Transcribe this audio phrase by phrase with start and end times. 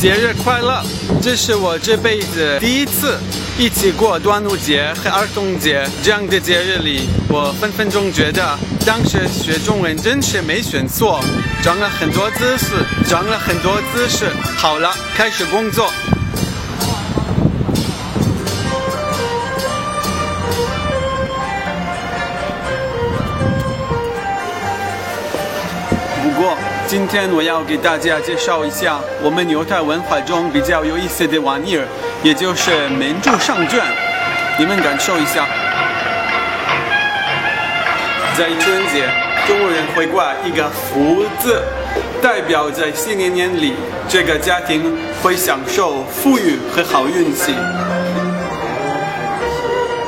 [0.00, 0.82] 节日快乐！
[1.20, 3.18] 这是我这辈子第一次
[3.58, 11.22] 一起过端午节和儿童节这样的节日里，我分分钟觉得当时学中文真是没选错，
[11.62, 14.30] 长了很多知识，长了很多知识。
[14.56, 15.92] 好了，开始工作。
[26.22, 26.56] 不过，
[26.90, 31.86] 今天我要给大家介绍一下我们犹太文化中比较有意思的玩意儿，
[32.20, 33.80] 也就是门柱上卷。
[34.58, 35.46] 你们感受一下，
[38.36, 39.08] 在春节，
[39.46, 41.62] 中国人会挂一个福字，
[42.20, 43.74] 代表在新年年里，
[44.08, 47.54] 这个家庭会享受富裕和好运气。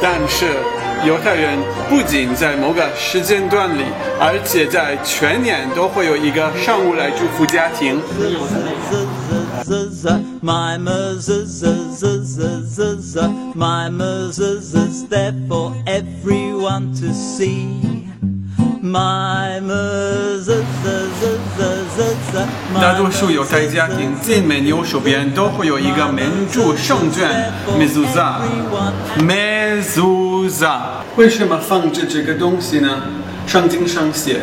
[0.03, 0.47] 但是，
[1.05, 3.83] 犹太人不仅在某个时间段里，
[4.21, 8.01] 而且在全年都会有一个上午来祝福家庭。
[10.41, 10.79] My
[22.81, 28.37] 大多数犹太家庭进门右手边都会有一个门柱圣卷 mezuzah。
[29.19, 30.81] mezuzah
[31.17, 33.03] 为什么放置这个东西呢？
[33.47, 34.41] 圣经上写，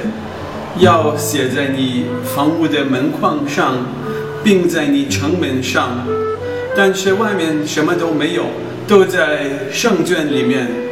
[0.77, 2.05] 要写在你
[2.35, 3.75] 房屋的门框上，
[4.43, 6.05] 并在你城门上。
[6.75, 8.43] 但是外面什么都没有，
[8.87, 10.88] 都在圣卷里面。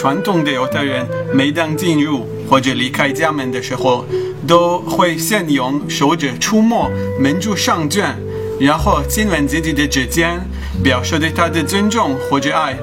[0.00, 4.06] 传统的犹太人每当进入或者离开家门的时候，
[4.48, 8.16] 都会先用手指触摸门柱上卷，
[8.58, 10.40] 然后亲吻自己的指尖，
[10.82, 12.74] 表示对他的尊重或者爱。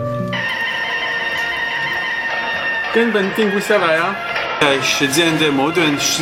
[2.94, 4.16] 根本停不下来啊！
[4.62, 6.22] 在时间的某段时，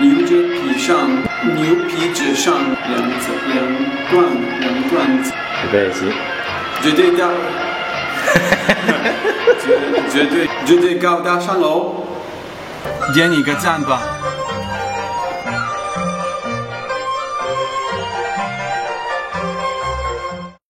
[0.00, 1.12] 牛脂皮上、
[1.54, 3.08] 牛皮纸上两
[3.54, 3.64] 两
[4.10, 4.24] 段
[4.58, 5.06] 两段，
[5.62, 6.06] 预备起。
[6.82, 7.71] 绝对的。
[10.10, 11.92] 绝 绝对绝对高大上哦！
[13.14, 14.11] 点一个赞吧。